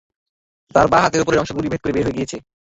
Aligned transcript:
তাঁর 0.75 0.87
বাঁ 0.91 1.01
হাতের 1.03 1.21
ওপরের 1.21 1.41
অংশে 1.41 1.55
গুলি 1.55 1.67
ভেদ 1.71 1.81
করে 1.81 1.93
বের 1.95 2.05
হয়ে 2.07 2.19
গেছে। 2.19 2.37